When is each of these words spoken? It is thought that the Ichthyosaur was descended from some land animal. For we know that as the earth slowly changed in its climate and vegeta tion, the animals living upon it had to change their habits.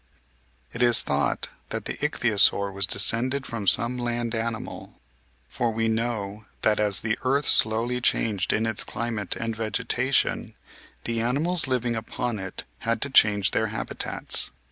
It 0.73 0.81
is 0.81 1.03
thought 1.03 1.49
that 1.69 1.85
the 1.85 1.93
Ichthyosaur 2.03 2.71
was 2.71 2.87
descended 2.87 3.45
from 3.45 3.67
some 3.67 3.99
land 3.99 4.33
animal. 4.33 4.95
For 5.47 5.69
we 5.71 5.87
know 5.89 6.45
that 6.63 6.79
as 6.79 7.01
the 7.01 7.19
earth 7.23 7.47
slowly 7.47 8.01
changed 8.01 8.51
in 8.51 8.65
its 8.65 8.83
climate 8.83 9.35
and 9.35 9.55
vegeta 9.55 10.11
tion, 10.11 10.55
the 11.03 11.21
animals 11.21 11.67
living 11.67 11.95
upon 11.95 12.39
it 12.39 12.63
had 12.79 12.99
to 13.03 13.11
change 13.11 13.51
their 13.51 13.67
habits. 13.67 14.49